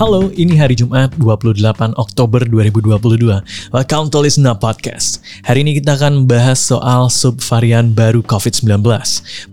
Halo, 0.00 0.32
ini 0.32 0.56
hari 0.56 0.80
Jumat 0.80 1.12
28 1.20 1.60
Oktober 2.00 2.40
2022. 2.48 3.20
Welcome 3.68 4.08
to 4.08 4.24
Listen 4.24 4.48
Up 4.48 4.64
Podcast. 4.64 5.20
Hari 5.44 5.60
ini 5.60 5.76
kita 5.76 5.92
akan 6.00 6.24
bahas 6.24 6.56
soal 6.56 7.12
subvarian 7.12 7.92
baru 7.92 8.24
COVID-19. 8.24 8.80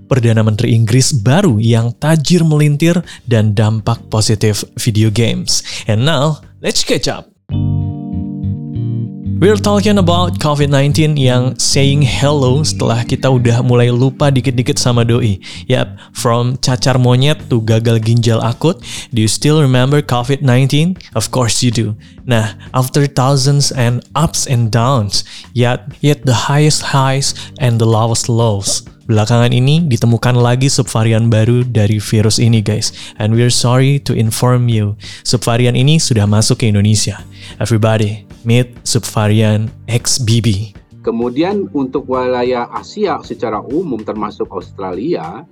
Perdana 0.07 0.47
Menteri 0.47 0.71
Inggris 0.71 1.11
baru 1.11 1.59
yang 1.59 1.91
tajir 1.99 2.47
melintir 2.47 2.95
dan 3.27 3.51
dampak 3.51 3.99
positif 4.07 4.63
video 4.79 5.11
games. 5.11 5.67
And 5.83 6.07
now, 6.07 6.39
let's 6.63 6.79
catch 6.79 7.11
up. 7.11 7.36
We're 9.37 9.61
talking 9.61 10.01
about 10.01 10.41
COVID-19 10.41 11.13
yang 11.13 11.61
saying 11.61 12.01
hello 12.01 12.65
setelah 12.65 13.05
kita 13.05 13.29
udah 13.29 13.61
mulai 13.61 13.93
lupa 13.93 14.33
dikit-dikit 14.33 14.81
sama 14.81 15.05
doi. 15.05 15.37
Yap, 15.69 15.93
from 16.09 16.57
cacar 16.57 16.97
monyet 16.97 17.45
to 17.45 17.61
gagal 17.61 18.01
ginjal 18.01 18.41
akut, 18.41 18.81
do 19.13 19.21
you 19.21 19.29
still 19.29 19.61
remember 19.61 20.01
COVID-19? 20.01 20.97
Of 21.13 21.29
course 21.29 21.61
you 21.61 21.69
do. 21.69 21.93
Nah, 22.25 22.57
after 22.73 23.05
thousands 23.05 23.69
and 23.69 24.01
ups 24.17 24.49
and 24.49 24.73
downs, 24.73 25.21
yet 25.53 25.85
yet 26.01 26.25
the 26.25 26.49
highest 26.49 26.89
highs 26.89 27.37
and 27.61 27.77
the 27.77 27.85
lowest 27.85 28.25
lows. 28.25 28.89
Belakangan 29.05 29.53
ini 29.53 29.85
ditemukan 29.85 30.33
lagi 30.35 30.67
subvarian 30.67 31.29
baru 31.31 31.61
dari 31.61 32.01
virus 32.01 32.41
ini 32.41 32.65
guys. 32.65 32.89
And 33.21 33.37
we're 33.37 33.53
sorry 33.53 34.01
to 34.03 34.17
inform 34.17 34.65
you, 34.67 34.97
subvarian 35.21 35.77
ini 35.77 36.01
sudah 36.01 36.25
masuk 36.25 36.65
ke 36.65 36.73
Indonesia. 36.73 37.21
Everybody, 37.61 38.26
meet 38.47 38.71
subvarian 38.87 39.67
XBB. 39.91 40.71
Kemudian 41.03 41.67
untuk 41.75 42.07
wilayah 42.07 42.71
Asia 42.71 43.19
secara 43.19 43.59
umum 43.59 43.99
termasuk 43.99 44.47
Australia, 44.55 45.43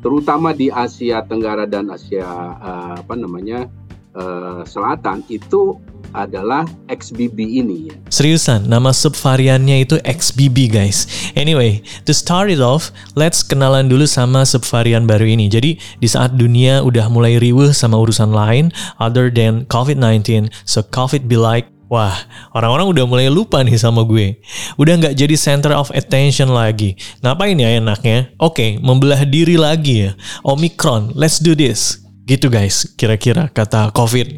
terutama 0.00 0.56
di 0.56 0.72
Asia 0.72 1.20
Tenggara 1.28 1.68
dan 1.68 1.92
Asia 1.92 2.24
uh, 2.56 2.96
apa 2.96 3.14
namanya 3.16 3.68
uh, 4.16 4.64
Selatan 4.64 5.24
itu 5.28 5.76
adalah 6.16 6.64
XBB 6.88 7.60
ini. 7.60 7.92
Seriusan, 8.08 8.64
nama 8.64 8.96
subvariannya 8.96 9.84
itu 9.84 10.00
XBB 10.04 10.72
guys. 10.72 11.04
Anyway, 11.36 11.84
to 12.08 12.16
start 12.16 12.48
it 12.48 12.64
off, 12.64 12.88
let's 13.12 13.44
kenalan 13.44 13.92
dulu 13.92 14.08
sama 14.08 14.48
subvarian 14.48 15.04
baru 15.04 15.28
ini. 15.28 15.52
Jadi, 15.52 15.76
di 15.76 16.08
saat 16.08 16.36
dunia 16.40 16.80
udah 16.80 17.12
mulai 17.12 17.36
riuh 17.36 17.76
sama 17.76 18.00
urusan 18.00 18.32
lain, 18.32 18.72
other 18.96 19.28
than 19.28 19.68
COVID-19, 19.68 20.48
so 20.64 20.80
COVID 20.80 21.28
be 21.28 21.36
like, 21.36 21.68
Wah, 21.88 22.12
orang-orang 22.52 22.86
udah 22.92 23.04
mulai 23.08 23.28
lupa 23.32 23.64
nih 23.64 23.80
sama 23.80 24.04
gue. 24.04 24.36
Udah 24.76 25.00
nggak 25.00 25.16
jadi 25.16 25.34
center 25.40 25.72
of 25.72 25.88
attention 25.96 26.52
lagi. 26.52 27.00
Ngapain 27.24 27.56
ya 27.56 27.80
enaknya? 27.80 28.28
Oke, 28.36 28.52
okay, 28.52 28.70
membelah 28.76 29.24
diri 29.24 29.56
lagi 29.56 30.08
ya. 30.08 30.10
Omicron, 30.44 31.16
let's 31.16 31.40
do 31.40 31.56
this. 31.56 32.04
Gitu 32.28 32.52
guys, 32.52 32.84
kira-kira 33.00 33.48
kata 33.48 33.88
COVID. 33.96 34.28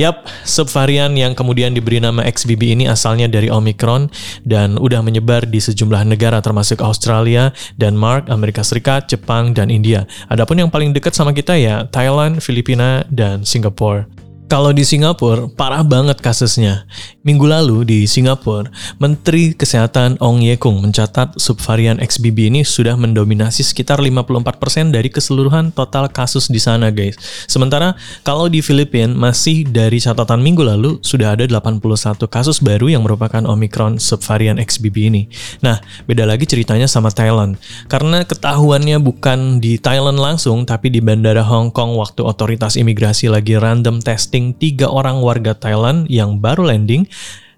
Yap, 0.00 0.24
subvarian 0.48 1.12
yang 1.12 1.36
kemudian 1.36 1.76
diberi 1.76 2.00
nama 2.00 2.24
XBB 2.24 2.72
ini 2.72 2.88
asalnya 2.88 3.28
dari 3.28 3.52
Omicron 3.52 4.08
dan 4.48 4.80
udah 4.80 5.04
menyebar 5.04 5.44
di 5.44 5.60
sejumlah 5.60 6.08
negara 6.08 6.40
termasuk 6.40 6.80
Australia, 6.80 7.52
Denmark, 7.76 8.32
Amerika 8.32 8.64
Serikat, 8.64 9.12
Jepang, 9.12 9.52
dan 9.52 9.68
India. 9.68 10.08
Adapun 10.32 10.56
yang 10.56 10.72
paling 10.72 10.96
dekat 10.96 11.12
sama 11.12 11.36
kita 11.36 11.52
ya 11.58 11.84
Thailand, 11.92 12.40
Filipina, 12.40 13.04
dan 13.12 13.44
Singapura. 13.44 14.29
Kalau 14.50 14.74
di 14.74 14.82
Singapura, 14.82 15.46
parah 15.46 15.86
banget 15.86 16.18
kasusnya. 16.18 16.82
Minggu 17.22 17.46
lalu 17.46 17.86
di 17.86 17.98
Singapura, 18.10 18.66
Menteri 18.98 19.54
Kesehatan 19.54 20.18
Ong 20.18 20.42
Ye 20.42 20.58
Kung 20.58 20.82
mencatat 20.82 21.38
subvarian 21.38 22.02
XBB 22.02 22.50
ini 22.50 22.66
sudah 22.66 22.98
mendominasi 22.98 23.62
sekitar 23.62 24.02
54% 24.02 24.90
dari 24.90 25.06
keseluruhan 25.06 25.70
total 25.70 26.10
kasus 26.10 26.50
di 26.50 26.58
sana 26.58 26.90
guys. 26.90 27.14
Sementara 27.46 27.94
kalau 28.26 28.50
di 28.50 28.58
Filipina 28.58 29.14
masih 29.14 29.70
dari 29.70 30.02
catatan 30.02 30.42
minggu 30.42 30.66
lalu 30.66 30.98
sudah 30.98 31.38
ada 31.38 31.46
81 31.46 32.18
kasus 32.26 32.58
baru 32.58 32.90
yang 32.90 33.06
merupakan 33.06 33.46
Omicron 33.46 34.02
subvarian 34.02 34.58
XBB 34.58 34.96
ini. 35.14 35.22
Nah, 35.62 35.78
beda 36.10 36.26
lagi 36.26 36.50
ceritanya 36.50 36.90
sama 36.90 37.14
Thailand. 37.14 37.54
Karena 37.86 38.26
ketahuannya 38.26 38.98
bukan 38.98 39.62
di 39.62 39.78
Thailand 39.78 40.18
langsung, 40.18 40.66
tapi 40.66 40.90
di 40.90 40.98
Bandara 40.98 41.46
Hong 41.46 41.70
Kong 41.70 41.94
waktu 41.94 42.26
otoritas 42.26 42.74
imigrasi 42.74 43.30
lagi 43.30 43.54
random 43.54 44.02
testing 44.02 44.39
testing 44.40 44.56
tiga 44.56 44.88
orang 44.88 45.20
warga 45.20 45.52
Thailand 45.52 46.08
yang 46.08 46.40
baru 46.40 46.72
landing, 46.72 47.04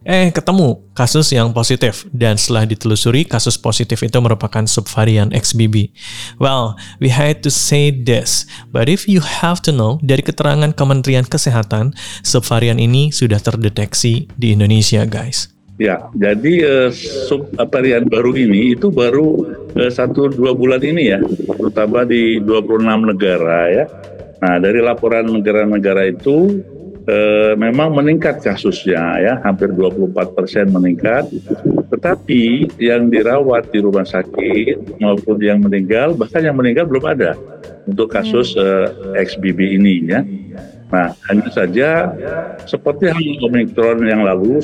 eh 0.03 0.35
ketemu 0.35 0.83
kasus 0.99 1.31
yang 1.31 1.55
positif 1.55 2.11
dan 2.11 2.35
setelah 2.35 2.67
ditelusuri 2.67 3.23
kasus 3.23 3.55
positif 3.55 4.03
itu 4.03 4.19
merupakan 4.19 4.67
subvarian 4.67 5.31
XBB. 5.31 5.95
Well, 6.43 6.75
we 6.99 7.15
hate 7.15 7.47
to 7.47 7.51
say 7.55 7.95
this, 7.95 8.51
but 8.75 8.91
if 8.91 9.07
you 9.07 9.23
have 9.23 9.63
to 9.63 9.71
know 9.71 10.03
dari 10.03 10.27
keterangan 10.27 10.75
Kementerian 10.75 11.23
Kesehatan, 11.23 11.95
subvarian 12.27 12.83
ini 12.83 13.15
sudah 13.15 13.39
terdeteksi 13.39 14.27
di 14.35 14.59
Indonesia, 14.59 15.07
guys. 15.07 15.55
Ya, 15.81 16.11
jadi 16.15 16.55
uh, 16.63 16.91
subvarian 17.27 18.07
baru 18.07 18.35
ini 18.37 18.77
itu 18.77 18.93
baru 18.93 19.51
uh, 19.75 19.91
satu 19.91 20.31
dua 20.31 20.53
bulan 20.55 20.83
ini 20.85 21.15
ya, 21.15 21.19
terutama 21.59 22.07
di 22.07 22.39
26 22.39 23.11
negara 23.11 23.61
ya. 23.73 23.87
Nah, 24.43 24.59
dari 24.59 24.83
laporan 24.83 25.31
negara-negara 25.31 26.11
itu 26.11 26.59
e, 27.07 27.17
memang 27.59 27.95
meningkat 27.95 28.43
kasusnya 28.43 29.19
ya, 29.19 29.35
hampir 29.43 29.71
24 29.73 30.37
persen 30.37 30.71
meningkat. 30.71 31.29
Tetapi 31.93 32.73
yang 32.81 33.13
dirawat 33.13 33.71
di 33.71 33.79
rumah 33.83 34.07
sakit 34.07 34.99
maupun 35.03 35.39
yang 35.43 35.61
meninggal, 35.63 36.15
bahkan 36.17 36.43
yang 36.43 36.57
meninggal 36.57 36.89
belum 36.89 37.05
ada 37.07 37.37
untuk 37.87 38.11
kasus 38.11 38.55
e, 38.55 38.67
XBB 39.19 39.79
ini 39.79 39.95
ya. 40.07 40.21
Nah, 40.93 41.09
hanya 41.33 41.49
saja 41.49 42.13
seperti 42.69 43.09
hal 43.09 43.25
Omikron 43.49 44.05
yang 44.05 44.29
lalu, 44.29 44.61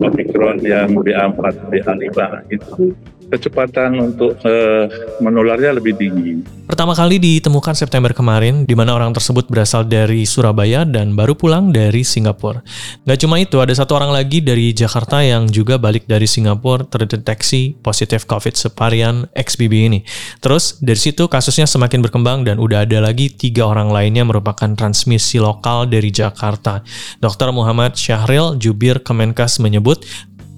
Omikron 0.00 0.64
yang 0.64 0.96
BA4, 0.96 1.68
BA5 1.68 2.08
itu 2.48 2.96
kecepatan 3.32 3.96
untuk 3.96 4.36
uh, 4.44 4.84
menularnya 5.24 5.80
lebih 5.80 5.96
tinggi. 5.96 6.44
Pertama 6.68 6.96
kali 6.96 7.20
ditemukan 7.20 7.76
September 7.76 8.16
kemarin, 8.16 8.64
di 8.64 8.72
mana 8.72 8.96
orang 8.96 9.12
tersebut 9.12 9.44
berasal 9.48 9.84
dari 9.84 10.24
Surabaya 10.24 10.88
dan 10.88 11.12
baru 11.12 11.36
pulang 11.36 11.68
dari 11.68 12.00
Singapura. 12.00 12.64
Gak 13.04 13.18
cuma 13.24 13.36
itu, 13.40 13.60
ada 13.60 13.76
satu 13.76 13.92
orang 13.92 14.08
lagi 14.08 14.40
dari 14.40 14.72
Jakarta 14.72 15.20
yang 15.20 15.52
juga 15.52 15.76
balik 15.76 16.08
dari 16.08 16.24
Singapura 16.24 16.88
terdeteksi 16.88 17.76
positif 17.80 18.24
COVID 18.24 18.56
sevarian 18.56 19.28
XBB 19.36 19.72
ini. 19.92 20.00
Terus 20.40 20.80
dari 20.80 20.96
situ 20.96 21.28
kasusnya 21.28 21.68
semakin 21.68 22.00
berkembang 22.00 22.48
dan 22.48 22.56
udah 22.56 22.88
ada 22.88 23.04
lagi 23.04 23.28
tiga 23.28 23.68
orang 23.68 23.92
lainnya 23.92 24.24
merupakan 24.24 24.72
transmisi 24.72 25.42
lokal 25.42 25.84
dari 25.90 26.08
Jakarta. 26.08 26.80
Dr. 27.20 27.52
Muhammad 27.52 28.00
Syahril 28.00 28.56
Jubir 28.56 29.04
Kemenkes 29.04 29.60
menyebut 29.60 30.08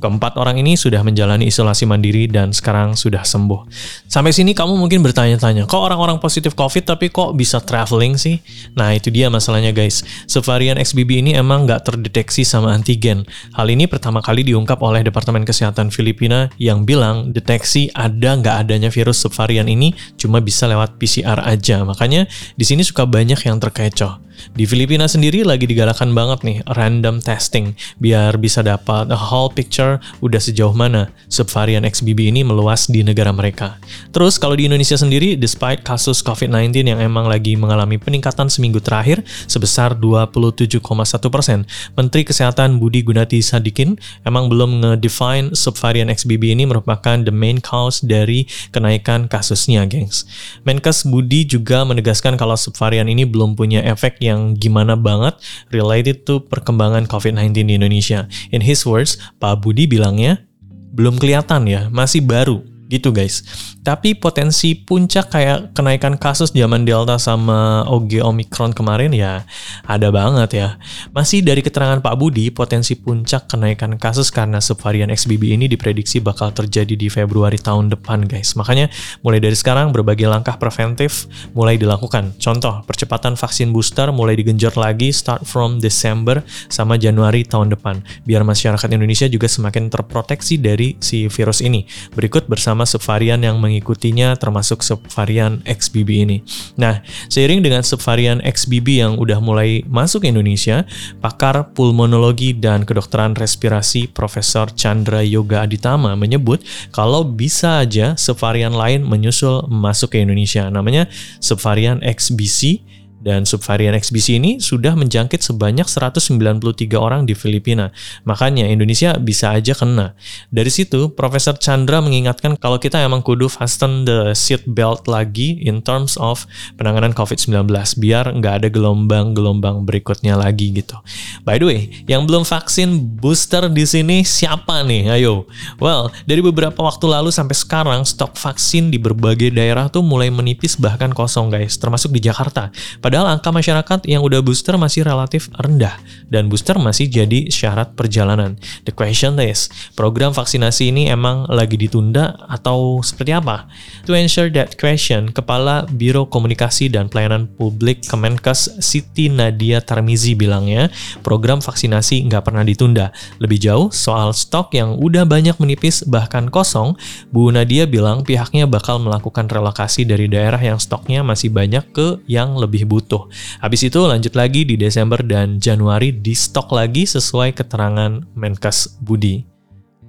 Keempat 0.04 0.36
orang 0.36 0.60
ini 0.60 0.76
sudah 0.76 1.00
menjalani 1.00 1.48
isolasi 1.48 1.88
mandiri 1.88 2.28
dan 2.28 2.52
sekarang 2.52 2.92
sudah 2.92 3.24
sembuh. 3.24 3.64
Sampai 4.04 4.36
sini 4.36 4.52
kamu 4.52 4.76
mungkin 4.76 5.00
bertanya-tanya, 5.00 5.64
kok 5.64 5.80
orang-orang 5.80 6.20
positif 6.20 6.52
COVID 6.52 6.84
tapi 6.84 7.08
kok 7.08 7.32
bisa 7.32 7.56
traveling 7.64 8.20
sih? 8.20 8.36
Nah 8.76 8.92
itu 8.92 9.08
dia 9.08 9.32
masalahnya 9.32 9.72
guys. 9.72 10.04
Sevarian 10.28 10.76
XBB 10.76 11.24
ini 11.24 11.32
emang 11.32 11.64
nggak 11.64 11.88
terdeteksi 11.88 12.44
sama 12.44 12.76
antigen. 12.76 13.24
Hal 13.56 13.64
ini 13.72 13.88
pertama 13.88 14.20
kali 14.20 14.44
diungkap 14.44 14.76
oleh 14.84 15.00
Departemen 15.00 15.48
Kesehatan 15.48 15.88
Filipina 15.88 16.52
yang 16.60 16.84
bilang 16.84 17.32
deteksi 17.32 17.88
ada 17.96 18.36
nggak 18.36 18.68
adanya 18.68 18.92
virus 18.92 19.24
subvarian 19.24 19.72
ini 19.72 19.96
cuma 20.20 20.44
bisa 20.44 20.68
lewat 20.68 21.00
PCR 21.00 21.40
aja. 21.48 21.80
Makanya 21.80 22.28
di 22.60 22.64
sini 22.68 22.84
suka 22.84 23.08
banyak 23.08 23.40
yang 23.40 23.56
terkecoh. 23.56 24.20
Di 24.54 24.64
Filipina 24.68 25.06
sendiri 25.10 25.42
lagi 25.42 25.66
digalakan 25.66 26.12
banget 26.12 26.46
nih 26.46 26.58
random 26.74 27.18
testing 27.20 27.74
biar 27.98 28.36
bisa 28.38 28.60
dapat 28.60 29.10
a 29.10 29.18
whole 29.18 29.50
picture 29.50 29.98
udah 30.20 30.40
sejauh 30.40 30.72
mana 30.74 31.10
subvarian 31.28 31.82
XBB 31.86 32.30
ini 32.30 32.46
meluas 32.46 32.86
di 32.86 33.02
negara 33.02 33.30
mereka. 33.30 33.76
Terus 34.14 34.36
kalau 34.38 34.54
di 34.54 34.66
Indonesia 34.66 34.98
sendiri 34.98 35.34
despite 35.38 35.82
kasus 35.82 36.22
COVID-19 36.22 36.94
yang 36.94 37.00
emang 37.00 37.26
lagi 37.26 37.54
mengalami 37.58 37.98
peningkatan 37.98 38.46
seminggu 38.48 38.78
terakhir 38.78 39.22
sebesar 39.46 39.98
27,1 39.98 40.80
persen, 41.28 41.68
Menteri 41.94 42.22
Kesehatan 42.22 42.78
Budi 42.78 43.04
Gunati 43.04 43.40
Sadikin 43.44 43.98
emang 44.24 44.48
belum 44.48 44.80
ngedefine 44.80 45.52
subvarian 45.52 46.10
XBB 46.10 46.54
ini 46.54 46.64
merupakan 46.64 47.20
the 47.20 47.34
main 47.34 47.60
cause 47.60 48.00
dari 48.00 48.46
kenaikan 48.72 49.26
kasusnya, 49.28 49.84
gengs. 49.84 50.24
Menkes 50.64 51.04
Budi 51.04 51.44
juga 51.44 51.84
menegaskan 51.84 52.40
kalau 52.40 52.56
subvarian 52.56 53.06
ini 53.10 53.28
belum 53.28 53.54
punya 53.58 53.84
efek 53.84 54.20
yang 54.24 54.56
gimana 54.56 54.96
banget 54.96 55.36
related 55.68 56.24
to 56.24 56.40
perkembangan 56.48 57.04
COVID-19 57.04 57.68
di 57.68 57.76
Indonesia. 57.76 58.24
In 58.48 58.64
his 58.64 58.88
words, 58.88 59.20
Pak 59.36 59.60
Budi 59.60 59.84
bilangnya, 59.84 60.48
belum 60.96 61.20
kelihatan 61.20 61.68
ya, 61.68 61.92
masih 61.92 62.24
baru. 62.24 62.73
Gitu 62.88 63.10
guys. 63.14 63.44
Tapi 63.84 64.16
potensi 64.16 64.76
puncak 64.76 65.28
kayak 65.28 65.76
kenaikan 65.76 66.16
kasus 66.16 66.52
zaman 66.56 66.88
Delta 66.88 67.20
sama 67.20 67.84
OG 67.84 68.24
Omicron 68.24 68.72
kemarin 68.72 69.12
ya 69.12 69.44
ada 69.84 70.08
banget 70.08 70.50
ya. 70.56 70.68
Masih 71.12 71.44
dari 71.44 71.60
keterangan 71.60 72.00
Pak 72.00 72.14
Budi, 72.16 72.48
potensi 72.48 72.96
puncak 72.96 73.48
kenaikan 73.52 73.96
kasus 74.00 74.32
karena 74.32 74.58
subvarian 74.58 75.12
XBB 75.12 75.56
ini 75.56 75.66
diprediksi 75.68 76.18
bakal 76.24 76.50
terjadi 76.50 76.96
di 76.96 77.08
Februari 77.12 77.60
tahun 77.60 77.92
depan 77.92 78.24
guys. 78.24 78.56
Makanya 78.56 78.88
mulai 79.20 79.38
dari 79.38 79.54
sekarang 79.54 79.92
berbagai 79.92 80.26
langkah 80.26 80.56
preventif 80.56 81.28
mulai 81.52 81.76
dilakukan. 81.76 82.36
Contoh, 82.40 82.82
percepatan 82.88 83.38
vaksin 83.38 83.70
booster 83.70 84.10
mulai 84.10 84.34
digenjot 84.34 84.74
lagi 84.80 85.12
start 85.14 85.46
from 85.46 85.78
Desember 85.78 86.42
sama 86.66 86.98
Januari 86.98 87.46
tahun 87.46 87.70
depan. 87.72 88.02
Biar 88.26 88.42
masyarakat 88.42 88.88
Indonesia 88.90 89.30
juga 89.30 89.46
semakin 89.46 89.92
terproteksi 89.92 90.58
dari 90.58 90.96
si 90.98 91.30
virus 91.30 91.62
ini. 91.62 91.86
Berikut 92.16 92.50
bersama 92.50 92.73
subvarian 92.82 93.38
yang 93.38 93.62
mengikutinya 93.62 94.34
termasuk 94.34 94.82
subvarian 94.82 95.62
XBB 95.62 96.26
ini. 96.26 96.42
Nah, 96.74 96.98
seiring 97.30 97.62
dengan 97.62 97.86
subvarian 97.86 98.42
XBB 98.42 99.06
yang 99.06 99.14
udah 99.22 99.38
mulai 99.38 99.86
masuk 99.86 100.26
Indonesia, 100.26 100.82
pakar 101.22 101.70
pulmonologi 101.70 102.50
dan 102.50 102.82
kedokteran 102.82 103.38
respirasi 103.38 104.10
Profesor 104.10 104.74
Chandra 104.74 105.22
Yoga 105.22 105.62
Aditama 105.62 106.18
menyebut 106.18 106.66
kalau 106.90 107.22
bisa 107.22 107.86
aja 107.86 108.18
subvarian 108.18 108.74
lain 108.74 109.06
menyusul 109.06 109.70
masuk 109.70 110.18
ke 110.18 110.26
Indonesia. 110.26 110.66
Namanya 110.66 111.06
subvarian 111.38 112.02
XBC 112.02 112.82
dan 113.24 113.48
subvarian 113.48 113.96
XBC 113.96 114.36
ini 114.36 114.60
sudah 114.60 114.92
menjangkit 114.92 115.40
sebanyak 115.40 115.88
193 115.88 116.60
orang 117.00 117.24
di 117.24 117.32
Filipina. 117.32 117.88
Makanya 118.28 118.68
Indonesia 118.68 119.16
bisa 119.16 119.56
aja 119.56 119.72
kena. 119.72 120.12
Dari 120.52 120.68
situ, 120.68 121.08
Profesor 121.16 121.56
Chandra 121.56 122.04
mengingatkan 122.04 122.60
kalau 122.60 122.76
kita 122.76 123.00
emang 123.00 123.24
kudu 123.24 123.48
fasten 123.48 124.04
the 124.04 124.36
seat 124.36 124.68
belt 124.68 125.08
lagi 125.08 125.64
in 125.64 125.80
terms 125.80 126.20
of 126.20 126.44
penanganan 126.76 127.16
COVID-19 127.16 127.64
biar 127.96 128.28
nggak 128.36 128.54
ada 128.60 128.68
gelombang-gelombang 128.68 129.88
berikutnya 129.88 130.36
lagi 130.36 130.76
gitu. 130.76 131.00
By 131.48 131.56
the 131.56 131.66
way, 131.66 131.80
yang 132.04 132.28
belum 132.28 132.44
vaksin 132.44 133.16
booster 133.16 133.72
di 133.72 133.88
sini 133.88 134.20
siapa 134.20 134.84
nih? 134.84 135.16
Ayo. 135.16 135.48
Well, 135.80 136.12
dari 136.28 136.44
beberapa 136.44 136.84
waktu 136.84 137.08
lalu 137.08 137.32
sampai 137.32 137.56
sekarang 137.56 138.04
stok 138.04 138.36
vaksin 138.36 138.92
di 138.92 139.00
berbagai 139.00 139.48
daerah 139.48 139.88
tuh 139.88 140.04
mulai 140.04 140.28
menipis 140.28 140.76
bahkan 140.76 141.08
kosong 141.14 141.48
guys, 141.48 141.80
termasuk 141.80 142.12
di 142.12 142.20
Jakarta. 142.20 142.68
Pada 142.98 143.13
Padahal 143.14 143.38
angka 143.38 143.54
masyarakat 143.54 144.00
yang 144.10 144.26
udah 144.26 144.42
booster 144.42 144.74
masih 144.74 145.06
relatif 145.06 145.46
rendah 145.54 146.02
dan 146.34 146.50
booster 146.50 146.74
masih 146.82 147.06
jadi 147.06 147.46
syarat 147.46 147.94
perjalanan. 147.94 148.58
The 148.82 148.90
question 148.90 149.38
is, 149.38 149.70
program 149.94 150.34
vaksinasi 150.34 150.90
ini 150.90 151.06
emang 151.06 151.46
lagi 151.46 151.78
ditunda 151.78 152.34
atau 152.50 152.98
seperti 153.06 153.30
apa? 153.30 153.70
To 154.10 154.18
answer 154.18 154.50
that 154.58 154.74
question, 154.82 155.30
Kepala 155.30 155.86
Biro 155.94 156.26
Komunikasi 156.26 156.90
dan 156.90 157.06
Pelayanan 157.06 157.46
Publik 157.54 158.02
Kemenkes 158.02 158.82
Siti 158.82 159.30
Nadia 159.30 159.78
Tarmizi 159.78 160.34
bilangnya, 160.34 160.90
program 161.22 161.62
vaksinasi 161.62 162.26
nggak 162.26 162.50
pernah 162.50 162.66
ditunda. 162.66 163.14
Lebih 163.38 163.62
jauh, 163.62 163.94
soal 163.94 164.34
stok 164.34 164.74
yang 164.74 164.98
udah 164.98 165.22
banyak 165.22 165.54
menipis 165.62 166.02
bahkan 166.02 166.50
kosong, 166.50 166.98
Bu 167.30 167.54
Nadia 167.54 167.86
bilang 167.86 168.26
pihaknya 168.26 168.66
bakal 168.66 168.98
melakukan 168.98 169.46
relokasi 169.46 170.02
dari 170.02 170.26
daerah 170.26 170.58
yang 170.58 170.82
stoknya 170.82 171.22
masih 171.22 171.54
banyak 171.54 171.86
ke 171.94 172.18
yang 172.26 172.58
lebih 172.58 172.90
butuh 172.90 173.03
butuh. 173.04 173.28
Habis 173.60 173.92
itu 173.92 174.00
lanjut 174.00 174.32
lagi 174.32 174.64
di 174.64 174.80
Desember 174.80 175.20
dan 175.20 175.60
Januari 175.60 176.16
di 176.16 176.32
stok 176.32 176.72
lagi 176.72 177.04
sesuai 177.04 177.52
keterangan 177.52 178.24
Menkes 178.32 178.96
Budi. 179.04 179.44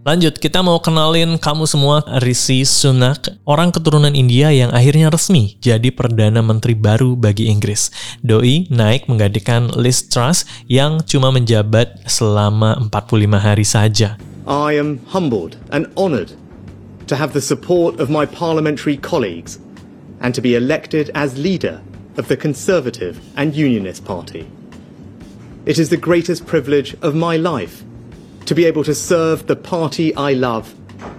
Lanjut, 0.05 0.37
kita 0.37 0.61
mau 0.61 0.77
kenalin 0.77 1.41
kamu 1.41 1.65
semua 1.65 2.05
Rishi 2.21 2.61
Sunak, 2.61 3.25
orang 3.41 3.73
keturunan 3.73 4.13
India 4.13 4.53
yang 4.53 4.69
akhirnya 4.69 5.09
resmi 5.09 5.57
jadi 5.57 5.89
Perdana 5.89 6.45
Menteri 6.45 6.77
baru 6.77 7.17
bagi 7.17 7.49
Inggris. 7.49 7.89
Doi 8.21 8.69
naik 8.69 9.09
menggantikan 9.09 9.73
Liz 9.73 10.05
Truss 10.05 10.45
yang 10.69 11.01
cuma 11.09 11.33
menjabat 11.33 12.05
selama 12.05 12.77
45 12.93 13.33
hari 13.41 13.65
saja. 13.65 14.21
I 14.45 14.77
am 14.77 15.01
humbled 15.09 15.57
and 15.73 15.89
honored 15.97 16.37
to 17.09 17.17
have 17.17 17.33
the 17.33 17.41
support 17.41 17.97
of 17.97 18.13
my 18.13 18.29
parliamentary 18.29 19.01
colleagues 19.01 19.57
and 20.21 20.37
to 20.37 20.41
be 20.41 20.53
elected 20.53 21.09
as 21.17 21.33
leader 21.33 21.81
of 22.17 22.27
the 22.27 22.37
Conservative 22.37 23.19
and 23.35 23.55
Unionist 23.55 24.05
Party. 24.05 24.49
It 25.65 25.79
is 25.79 25.89
the 25.89 25.97
greatest 25.97 26.45
privilege 26.45 26.95
of 27.01 27.15
my 27.15 27.37
life 27.37 27.83
to 28.45 28.55
be 28.55 28.65
able 28.65 28.83
to 28.83 28.95
serve 28.95 29.47
the 29.47 29.55
party 29.55 30.15
I 30.15 30.33
love 30.33 30.75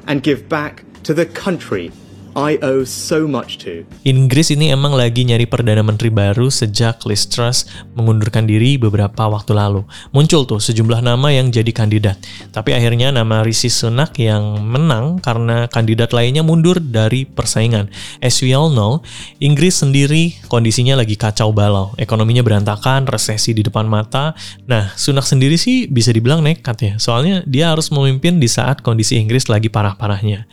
and 0.07 0.23
give 0.23 0.49
back 0.49 0.85
to 1.03 1.13
the 1.13 1.27
country 1.27 1.91
I 2.37 2.61
owe 2.61 2.85
so 2.85 3.25
much 3.25 3.56
to. 3.65 3.88
Inggris 4.05 4.53
ini 4.53 4.69
emang 4.69 4.93
lagi 4.93 5.25
nyari 5.25 5.49
perdana 5.49 5.81
menteri 5.81 6.12
baru 6.12 6.53
sejak 6.53 7.00
Liz 7.09 7.25
Truss 7.33 7.65
mengundurkan 7.97 8.44
diri 8.44 8.77
beberapa 8.77 9.25
waktu 9.25 9.56
lalu. 9.56 9.88
Muncul 10.12 10.44
tuh 10.44 10.61
sejumlah 10.61 11.00
nama 11.00 11.33
yang 11.33 11.49
jadi 11.49 11.73
kandidat. 11.73 12.21
Tapi 12.53 12.77
akhirnya 12.77 13.09
nama 13.09 13.41
Rishi 13.41 13.73
Sunak 13.73 14.21
yang 14.21 14.61
menang 14.69 15.17
karena 15.25 15.65
kandidat 15.73 16.12
lainnya 16.12 16.44
mundur 16.44 16.77
dari 16.77 17.25
persaingan. 17.25 17.88
As 18.21 18.37
we 18.44 18.53
all 18.53 18.69
know, 18.69 19.00
Inggris 19.41 19.81
sendiri 19.81 20.37
kondisinya 20.53 20.93
lagi 21.00 21.17
kacau 21.17 21.56
balau. 21.56 21.97
Ekonominya 21.97 22.44
berantakan, 22.44 23.09
resesi 23.09 23.56
di 23.56 23.65
depan 23.65 23.88
mata. 23.88 24.37
Nah, 24.69 24.93
Sunak 24.93 25.25
sendiri 25.25 25.56
sih 25.56 25.88
bisa 25.88 26.12
dibilang 26.12 26.44
nekat 26.44 26.77
ya. 26.85 26.93
Soalnya 27.00 27.41
dia 27.49 27.73
harus 27.73 27.88
memimpin 27.88 28.37
di 28.37 28.49
saat 28.53 28.85
kondisi 28.85 29.17
Inggris 29.17 29.49
lagi 29.49 29.73
parah-parahnya. 29.73 30.44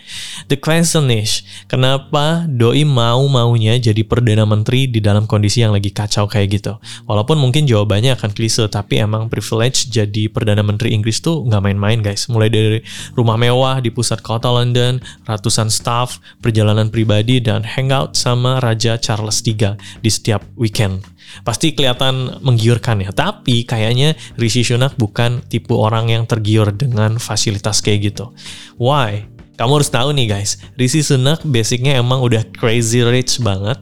The 0.48 0.56
question 0.56 1.12
is, 1.12 1.44
Kenapa 1.74 2.46
Doi 2.46 2.86
mau-maunya 2.86 3.82
jadi 3.82 4.06
Perdana 4.06 4.46
Menteri 4.46 4.86
di 4.86 5.02
dalam 5.02 5.26
kondisi 5.26 5.66
yang 5.66 5.74
lagi 5.74 5.90
kacau 5.90 6.30
kayak 6.30 6.62
gitu? 6.62 6.78
Walaupun 7.10 7.34
mungkin 7.42 7.66
jawabannya 7.66 8.14
akan 8.14 8.30
klise, 8.30 8.70
tapi 8.70 9.02
emang 9.02 9.26
privilege 9.26 9.90
jadi 9.90 10.30
Perdana 10.30 10.62
Menteri 10.62 10.94
Inggris 10.94 11.18
tuh 11.18 11.42
nggak 11.42 11.66
main-main 11.66 12.06
guys. 12.06 12.30
Mulai 12.30 12.54
dari 12.54 12.80
rumah 13.18 13.42
mewah 13.42 13.82
di 13.82 13.90
pusat 13.90 14.22
kota 14.22 14.54
London, 14.54 15.02
ratusan 15.26 15.74
staff, 15.74 16.22
perjalanan 16.46 16.94
pribadi, 16.94 17.42
dan 17.42 17.66
hangout 17.66 18.14
sama 18.14 18.62
Raja 18.62 19.02
Charles 19.02 19.42
III 19.42 19.74
di 19.98 20.14
setiap 20.14 20.46
weekend. 20.54 21.02
Pasti 21.42 21.74
kelihatan 21.74 22.38
menggiurkan 22.46 23.02
ya, 23.02 23.10
tapi 23.10 23.66
kayaknya 23.66 24.14
Rishi 24.38 24.62
Sunak 24.62 24.94
bukan 24.94 25.42
tipe 25.50 25.74
orang 25.74 26.14
yang 26.14 26.30
tergiur 26.30 26.70
dengan 26.70 27.18
fasilitas 27.18 27.82
kayak 27.82 28.14
gitu. 28.14 28.30
Why? 28.78 29.33
Kamu 29.54 29.78
harus 29.78 29.94
tahu 29.94 30.18
nih 30.18 30.34
guys, 30.34 30.58
Rishi 30.74 31.06
Sunak 31.06 31.46
basicnya 31.46 32.02
emang 32.02 32.26
udah 32.26 32.42
crazy 32.58 33.06
rich 33.06 33.38
banget. 33.38 33.78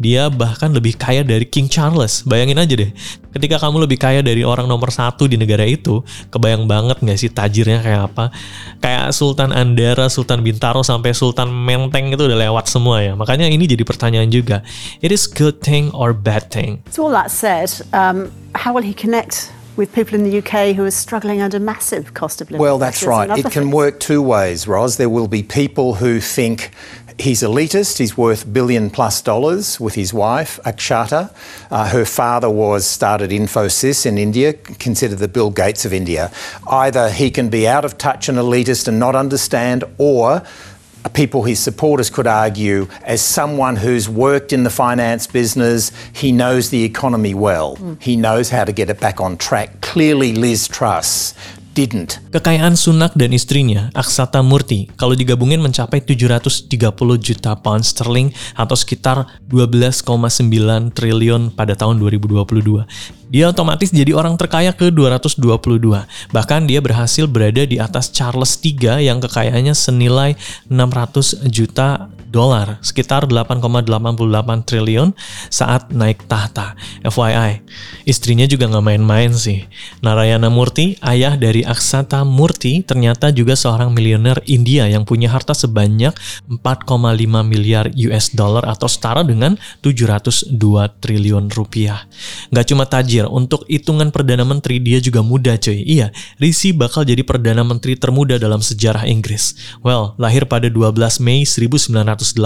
Dia 0.00 0.32
bahkan 0.32 0.72
lebih 0.72 0.96
kaya 0.96 1.20
dari 1.20 1.44
King 1.44 1.68
Charles. 1.68 2.24
Bayangin 2.24 2.56
aja 2.56 2.72
deh, 2.72 2.88
ketika 3.36 3.60
kamu 3.60 3.84
lebih 3.84 4.00
kaya 4.00 4.24
dari 4.24 4.40
orang 4.48 4.64
nomor 4.64 4.88
satu 4.88 5.28
di 5.28 5.36
negara 5.36 5.68
itu, 5.68 6.00
kebayang 6.32 6.64
banget 6.64 7.04
gak 7.04 7.18
sih 7.20 7.28
tajirnya 7.28 7.84
kayak 7.84 8.02
apa? 8.08 8.32
Kayak 8.80 9.12
Sultan 9.12 9.52
Andara, 9.52 10.08
Sultan 10.08 10.40
Bintaro, 10.40 10.80
sampai 10.80 11.12
Sultan 11.12 11.52
Menteng 11.52 12.08
itu 12.08 12.24
udah 12.24 12.40
lewat 12.40 12.72
semua 12.72 13.04
ya. 13.04 13.12
Makanya 13.12 13.44
ini 13.44 13.68
jadi 13.68 13.84
pertanyaan 13.84 14.32
juga. 14.32 14.64
It 15.04 15.12
is 15.12 15.28
good 15.28 15.60
thing 15.60 15.92
or 15.92 16.16
bad 16.16 16.48
thing? 16.48 16.80
So 16.88 17.12
all 17.12 17.12
that 17.12 17.28
said, 17.28 17.68
um, 17.92 18.32
how 18.56 18.72
will 18.72 18.88
he 18.88 18.96
connect 18.96 19.52
with 19.80 19.94
people 19.94 20.14
in 20.14 20.24
the 20.24 20.38
UK 20.38 20.76
who 20.76 20.84
are 20.84 20.90
struggling 20.90 21.40
under 21.40 21.58
massive 21.58 22.12
cost 22.12 22.42
of 22.42 22.50
living. 22.50 22.60
Well, 22.60 22.78
that's 22.78 23.02
right. 23.02 23.30
It 23.36 23.50
can 23.50 23.70
work 23.70 23.98
two 23.98 24.20
ways, 24.20 24.68
Ros. 24.68 24.98
There 24.98 25.08
will 25.08 25.26
be 25.26 25.42
people 25.42 25.94
who 25.94 26.20
think 26.20 26.70
he's 27.18 27.42
elitist, 27.42 27.96
he's 27.96 28.14
worth 28.14 28.52
billion 28.52 28.90
plus 28.90 29.22
dollars 29.22 29.80
with 29.80 29.94
his 29.94 30.12
wife, 30.12 30.60
Akshata. 30.66 31.34
Uh, 31.70 31.88
her 31.88 32.04
father 32.04 32.50
was 32.50 32.86
started 32.86 33.30
Infosys 33.30 34.04
in 34.04 34.18
India, 34.18 34.52
considered 34.52 35.18
the 35.18 35.28
Bill 35.28 35.50
Gates 35.50 35.86
of 35.86 35.94
India. 35.94 36.30
Either 36.68 37.10
he 37.10 37.30
can 37.30 37.48
be 37.48 37.66
out 37.66 37.86
of 37.86 37.96
touch 37.96 38.28
and 38.28 38.36
elitist 38.36 38.86
and 38.86 38.98
not 38.98 39.16
understand, 39.16 39.84
or 39.96 40.42
people 41.14 41.42
his 41.42 41.58
supporters 41.58 42.10
could 42.10 42.26
argue 42.26 42.86
as 43.02 43.22
someone 43.22 43.76
who's 43.76 44.08
worked 44.08 44.52
in 44.52 44.64
the 44.64 44.70
finance 44.70 45.26
business, 45.26 45.92
he 46.12 46.32
knows 46.32 46.70
the 46.70 46.84
economy 46.84 47.34
well. 47.34 47.76
Mm. 47.76 48.02
He 48.02 48.16
knows 48.16 48.50
how 48.50 48.64
to 48.64 48.72
get 48.72 48.90
it 48.90 49.00
back 49.00 49.20
on 49.20 49.36
track. 49.36 49.80
Clearly, 49.80 50.32
Liz 50.34 50.68
Truss 50.68 51.34
didn't. 51.74 52.18
Kekayaan 52.34 52.74
Sunak 52.74 53.14
dan 53.14 53.34
istrinya, 53.34 53.88
Aksata 53.94 54.42
Murti, 54.42 54.90
kalau 54.98 55.14
digabungin 55.14 55.62
mencapai 55.62 56.02
730 56.02 56.66
juta 57.18 57.52
pound 57.58 57.86
sterling 57.86 58.34
atau 58.54 58.76
sekitar 58.76 59.40
12,9 59.50 60.94
triliun 60.94 61.54
pada 61.54 61.74
tahun 61.74 61.98
2022. 62.02 62.86
Dia 63.30 63.46
otomatis 63.46 63.94
jadi 63.94 64.10
orang 64.10 64.34
terkaya 64.34 64.74
ke 64.74 64.90
222. 64.90 65.38
Bahkan 66.34 66.66
dia 66.66 66.82
berhasil 66.82 67.30
berada 67.30 67.62
di 67.62 67.78
atas 67.78 68.10
Charles 68.10 68.58
III 68.58 69.06
yang 69.06 69.22
kekayaannya 69.22 69.70
senilai 69.70 70.34
600 70.66 71.46
juta 71.46 72.10
dolar, 72.26 72.78
sekitar 72.82 73.26
8,88 73.26 74.66
triliun 74.66 75.14
saat 75.46 75.90
naik 75.94 76.26
tahta. 76.30 76.78
FYI, 77.06 77.62
istrinya 78.06 78.46
juga 78.50 78.70
nggak 78.70 78.86
main-main 78.86 79.30
sih. 79.34 79.66
Narayana 80.02 80.50
Murti, 80.50 80.98
ayah 81.02 81.38
dari 81.38 81.59
Aksata 81.66 82.22
Murti, 82.22 82.84
ternyata 82.84 83.32
juga 83.34 83.56
seorang 83.56 83.90
miliuner 83.90 84.38
India 84.46 84.86
yang 84.86 85.02
punya 85.02 85.32
harta 85.32 85.56
sebanyak 85.56 86.12
4,5 86.46 87.42
miliar 87.42 87.90
US 88.10 88.30
dollar 88.36 88.62
atau 88.68 88.86
setara 88.86 89.26
dengan 89.26 89.58
702 89.82 90.54
triliun 91.02 91.50
rupiah. 91.50 92.06
Nggak 92.54 92.66
cuma 92.70 92.84
tajir, 92.86 93.26
untuk 93.26 93.66
hitungan 93.66 94.14
Perdana 94.14 94.46
Menteri 94.46 94.78
dia 94.78 95.02
juga 95.02 95.24
muda 95.24 95.56
cuy. 95.56 95.82
Iya, 95.82 96.14
Rishi 96.38 96.70
bakal 96.70 97.02
jadi 97.02 97.24
Perdana 97.26 97.66
Menteri 97.66 97.98
termuda 97.98 98.38
dalam 98.38 98.62
sejarah 98.62 99.08
Inggris. 99.10 99.58
Well, 99.82 100.14
lahir 100.20 100.46
pada 100.46 100.70
12 100.70 101.18
Mei 101.18 101.42
1980, 101.42 102.38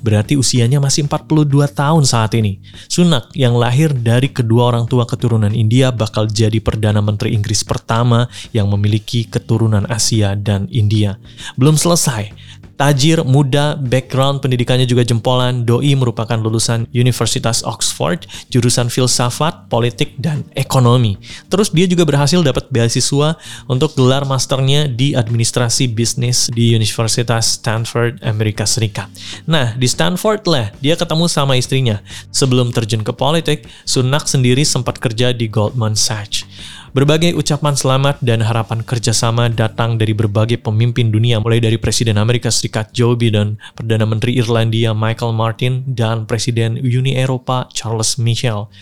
berarti 0.00 0.40
usianya 0.40 0.80
masih 0.80 1.04
42 1.04 1.68
tahun 1.74 2.02
saat 2.08 2.32
ini. 2.38 2.62
Sunak 2.88 3.28
yang 3.36 3.58
lahir 3.58 3.92
dari 3.92 4.32
kedua 4.32 4.72
orang 4.72 4.88
tua 4.88 5.04
keturunan 5.04 5.52
India 5.52 5.92
bakal 5.92 6.24
jadi 6.30 6.56
Perdana 6.62 7.04
Menteri 7.04 7.36
Inggris 7.36 7.60
pertama 7.60 8.15
yang 8.56 8.72
memiliki 8.72 9.28
keturunan 9.28 9.84
Asia 9.92 10.32
dan 10.32 10.64
India. 10.72 11.20
Belum 11.60 11.76
selesai, 11.76 12.32
Tajir, 12.76 13.24
muda, 13.24 13.72
background 13.72 14.44
pendidikannya 14.44 14.84
juga 14.84 15.00
jempolan, 15.00 15.64
Doi 15.64 15.96
merupakan 15.96 16.36
lulusan 16.36 16.84
Universitas 16.92 17.64
Oxford, 17.64 18.28
jurusan 18.52 18.92
filsafat, 18.92 19.72
politik, 19.72 20.12
dan 20.20 20.44
ekonomi. 20.52 21.16
Terus 21.48 21.72
dia 21.72 21.88
juga 21.88 22.04
berhasil 22.04 22.44
dapat 22.44 22.68
beasiswa 22.68 23.40
untuk 23.64 23.96
gelar 23.96 24.28
masternya 24.28 24.92
di 24.92 25.16
administrasi 25.16 25.88
bisnis 25.88 26.52
di 26.52 26.76
Universitas 26.76 27.56
Stanford, 27.56 28.20
Amerika 28.20 28.68
Serikat. 28.68 29.08
Nah, 29.48 29.72
di 29.72 29.88
Stanford 29.88 30.44
lah 30.44 30.68
dia 30.84 31.00
ketemu 31.00 31.32
sama 31.32 31.56
istrinya. 31.56 32.04
Sebelum 32.28 32.76
terjun 32.76 33.00
ke 33.00 33.12
politik, 33.16 33.64
Sunak 33.88 34.28
sendiri 34.28 34.68
sempat 34.68 35.00
kerja 35.00 35.32
di 35.32 35.48
Goldman 35.48 35.96
Sachs. 35.96 36.44
Berbagai 36.96 37.36
ucapan 37.36 37.76
selamat 37.76 38.24
dan 38.24 38.40
harapan 38.40 38.80
kerjasama 38.80 39.52
datang 39.52 40.00
dari 40.00 40.16
berbagai 40.16 40.64
pemimpin 40.64 41.12
dunia, 41.12 41.44
mulai 41.44 41.60
dari 41.60 41.76
Presiden 41.76 42.16
Amerika 42.16 42.48
Serikat 42.48 42.88
Joe 42.96 43.12
Biden, 43.12 43.60
Perdana 43.76 44.08
Menteri 44.08 44.40
Irlandia 44.40 44.96
Michael 44.96 45.36
Martin, 45.36 45.84
dan 45.92 46.24
Presiden 46.24 46.80
Uni 46.80 47.12
Eropa 47.12 47.68
Charles 47.76 48.16
Michel. 48.16 48.72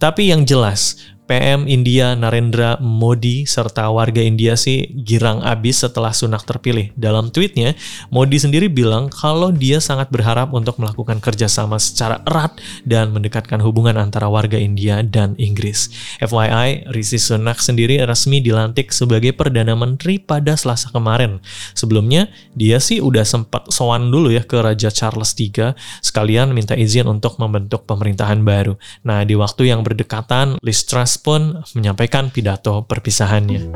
Tapi 0.00 0.32
yang 0.32 0.48
jelas, 0.48 0.96
PM 1.28 1.68
India 1.68 2.16
Narendra 2.16 2.80
Modi 2.80 3.44
serta 3.44 3.92
warga 3.92 4.24
India 4.24 4.56
sih 4.56 4.88
girang 5.04 5.44
abis 5.44 5.84
setelah 5.84 6.08
Sunak 6.16 6.48
terpilih. 6.48 6.88
Dalam 6.96 7.28
tweetnya, 7.28 7.76
Modi 8.08 8.40
sendiri 8.40 8.72
bilang 8.72 9.12
kalau 9.12 9.52
dia 9.52 9.76
sangat 9.76 10.08
berharap 10.08 10.56
untuk 10.56 10.80
melakukan 10.80 11.20
kerjasama 11.20 11.76
secara 11.76 12.24
erat 12.24 12.56
dan 12.88 13.12
mendekatkan 13.12 13.60
hubungan 13.60 14.00
antara 14.00 14.24
warga 14.32 14.56
India 14.56 15.04
dan 15.04 15.36
Inggris. 15.36 15.92
FYI, 16.24 16.88
Rishi 16.96 17.20
Sunak 17.20 17.60
sendiri 17.60 18.00
resmi 18.08 18.40
dilantik 18.40 18.88
sebagai 18.88 19.36
Perdana 19.36 19.76
Menteri 19.76 20.16
pada 20.16 20.56
Selasa 20.56 20.88
kemarin. 20.88 21.44
Sebelumnya, 21.76 22.32
dia 22.56 22.80
sih 22.80 23.04
udah 23.04 23.28
sempat 23.28 23.68
sowan 23.68 24.08
dulu 24.08 24.32
ya 24.32 24.48
ke 24.48 24.64
Raja 24.64 24.88
Charles 24.88 25.36
III, 25.36 25.76
sekalian 26.00 26.56
minta 26.56 26.72
izin 26.72 27.04
untuk 27.04 27.36
membentuk 27.36 27.84
pemerintahan 27.84 28.40
baru. 28.40 28.80
Nah, 29.04 29.28
di 29.28 29.36
waktu 29.36 29.68
yang 29.68 29.84
berdekatan, 29.84 30.56
Liz 30.64 30.88
Truss 30.88 31.17
pun 31.18 31.60
menyampaikan 31.74 32.30
pidato 32.30 32.86
perpisahannya. 32.86 33.68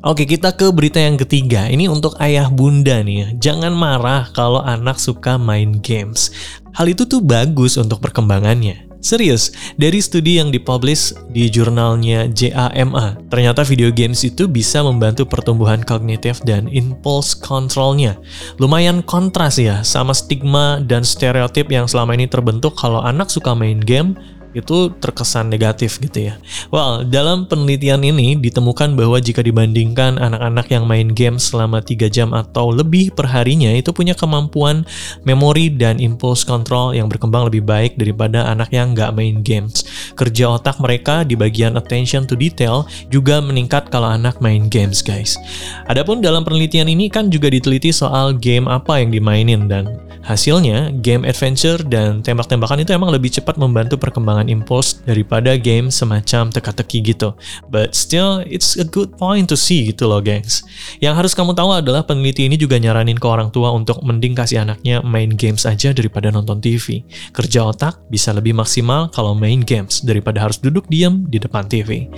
Oke, 0.00 0.24
kita 0.24 0.56
ke 0.56 0.72
berita 0.74 0.98
yang 0.98 1.14
ketiga. 1.14 1.68
Ini 1.70 1.86
untuk 1.86 2.18
ayah 2.18 2.50
bunda 2.50 3.04
nih. 3.04 3.38
Jangan 3.38 3.70
marah 3.70 4.32
kalau 4.34 4.58
anak 4.58 4.98
suka 4.98 5.38
main 5.38 5.78
games. 5.78 6.32
Hal 6.74 6.90
itu 6.90 7.06
tuh 7.06 7.22
bagus 7.22 7.78
untuk 7.78 8.02
perkembangannya. 8.02 8.89
Serius, 9.00 9.48
dari 9.80 9.96
studi 10.04 10.36
yang 10.36 10.52
dipublish 10.52 11.16
di 11.32 11.48
jurnalnya 11.48 12.28
JAMA, 12.28 13.32
ternyata 13.32 13.64
video 13.64 13.88
games 13.88 14.20
itu 14.28 14.44
bisa 14.44 14.84
membantu 14.84 15.24
pertumbuhan 15.24 15.80
kognitif 15.80 16.36
dan 16.44 16.68
impulse 16.68 17.32
controlnya. 17.32 18.20
Lumayan 18.60 19.00
kontras 19.00 19.56
ya 19.56 19.80
sama 19.80 20.12
stigma 20.12 20.84
dan 20.84 21.00
stereotip 21.00 21.72
yang 21.72 21.88
selama 21.88 22.12
ini 22.12 22.28
terbentuk 22.28 22.76
kalau 22.76 23.00
anak 23.00 23.32
suka 23.32 23.56
main 23.56 23.80
game 23.80 24.12
itu 24.52 24.90
terkesan 24.98 25.46
negatif 25.46 26.02
gitu 26.02 26.32
ya. 26.32 26.34
Well, 26.74 27.06
dalam 27.06 27.46
penelitian 27.46 28.02
ini 28.02 28.34
ditemukan 28.38 28.98
bahwa 28.98 29.22
jika 29.22 29.46
dibandingkan 29.46 30.18
anak-anak 30.18 30.66
yang 30.70 30.84
main 30.86 31.08
game 31.14 31.38
selama 31.38 31.78
3 31.82 32.10
jam 32.10 32.34
atau 32.34 32.74
lebih 32.74 33.14
per 33.14 33.30
harinya 33.30 33.70
itu 33.70 33.94
punya 33.94 34.14
kemampuan 34.18 34.82
memori 35.22 35.70
dan 35.70 36.02
impulse 36.02 36.42
control 36.42 36.94
yang 36.94 37.06
berkembang 37.06 37.46
lebih 37.46 37.62
baik 37.62 37.94
daripada 37.94 38.50
anak 38.50 38.74
yang 38.74 38.92
nggak 38.94 39.14
main 39.14 39.42
games. 39.46 39.86
Kerja 40.18 40.58
otak 40.58 40.82
mereka 40.82 41.22
di 41.22 41.38
bagian 41.38 41.78
attention 41.78 42.26
to 42.26 42.34
detail 42.34 42.86
juga 43.08 43.38
meningkat 43.38 43.88
kalau 43.88 44.10
anak 44.10 44.38
main 44.42 44.66
games 44.66 45.00
guys. 45.00 45.38
Adapun 45.86 46.18
dalam 46.18 46.42
penelitian 46.42 46.90
ini 46.90 47.06
kan 47.06 47.30
juga 47.30 47.50
diteliti 47.50 47.94
soal 47.94 48.34
game 48.34 48.66
apa 48.66 48.98
yang 48.98 49.14
dimainin 49.14 49.70
dan 49.70 49.86
hasilnya 50.20 50.92
game 51.00 51.24
adventure 51.24 51.80
dan 51.88 52.20
tembak-tembakan 52.20 52.84
itu 52.84 52.92
emang 52.92 53.10
lebih 53.10 53.32
cepat 53.32 53.56
membantu 53.56 53.96
perkembangan 53.96 54.39
perkembangan 54.40 54.48
impuls 54.48 54.88
daripada 55.04 55.60
game 55.60 55.92
semacam 55.92 56.48
teka-teki 56.48 57.12
gitu. 57.12 57.36
But 57.68 57.92
still, 57.92 58.40
it's 58.48 58.80
a 58.80 58.86
good 58.88 59.14
point 59.20 59.52
to 59.52 59.56
see 59.56 59.92
gitu 59.92 60.08
loh 60.08 60.24
gengs. 60.24 60.64
Yang 61.04 61.14
harus 61.20 61.32
kamu 61.36 61.52
tahu 61.52 61.70
adalah 61.76 62.02
peneliti 62.08 62.48
ini 62.48 62.56
juga 62.56 62.80
nyaranin 62.80 63.20
ke 63.20 63.26
orang 63.28 63.52
tua 63.52 63.72
untuk 63.76 64.00
mending 64.00 64.32
kasih 64.32 64.64
anaknya 64.64 65.04
main 65.04 65.36
games 65.36 65.68
aja 65.68 65.92
daripada 65.92 66.32
nonton 66.32 66.58
TV. 66.64 67.04
Kerja 67.36 67.68
otak 67.68 68.00
bisa 68.08 68.32
lebih 68.32 68.56
maksimal 68.56 69.12
kalau 69.12 69.36
main 69.36 69.60
games 69.60 70.00
daripada 70.00 70.40
harus 70.40 70.56
duduk 70.56 70.88
diam 70.88 71.28
di 71.28 71.36
depan 71.36 71.68
TV. 71.68 72.08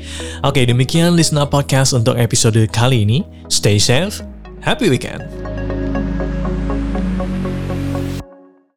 Oke, 0.46 0.62
demikian 0.62 1.18
Listen 1.18 1.42
Up 1.42 1.50
Podcast 1.50 1.96
untuk 1.96 2.14
episode 2.14 2.62
kali 2.70 3.02
ini. 3.02 3.26
Stay 3.50 3.82
safe, 3.82 4.22
happy 4.62 4.86
weekend! 4.86 5.81